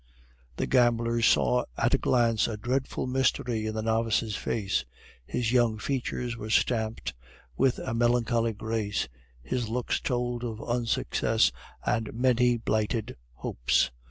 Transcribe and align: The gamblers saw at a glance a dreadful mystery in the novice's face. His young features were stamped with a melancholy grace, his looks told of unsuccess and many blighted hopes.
The 0.55 0.65
gamblers 0.65 1.27
saw 1.27 1.65
at 1.77 1.93
a 1.93 1.99
glance 1.99 2.47
a 2.47 2.57
dreadful 2.57 3.05
mystery 3.05 3.67
in 3.67 3.75
the 3.75 3.83
novice's 3.83 4.35
face. 4.35 4.83
His 5.27 5.51
young 5.51 5.77
features 5.77 6.35
were 6.35 6.49
stamped 6.49 7.13
with 7.55 7.77
a 7.77 7.93
melancholy 7.93 8.53
grace, 8.53 9.07
his 9.43 9.69
looks 9.69 9.99
told 9.99 10.43
of 10.43 10.59
unsuccess 10.67 11.51
and 11.85 12.11
many 12.15 12.57
blighted 12.57 13.15
hopes. 13.33 13.91